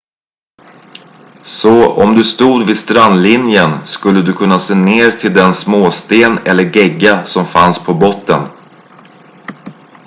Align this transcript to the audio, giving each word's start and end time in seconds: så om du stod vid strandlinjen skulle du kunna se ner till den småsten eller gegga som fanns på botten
så 1.43 1.91
om 1.93 2.15
du 2.15 2.23
stod 2.23 2.63
vid 2.67 2.77
strandlinjen 2.77 3.87
skulle 3.87 4.21
du 4.21 4.33
kunna 4.33 4.59
se 4.59 4.75
ner 4.75 5.11
till 5.11 5.33
den 5.33 5.53
småsten 5.53 6.37
eller 6.37 6.63
gegga 6.77 7.25
som 7.25 7.45
fanns 7.45 7.85
på 7.85 7.93
botten 7.93 8.47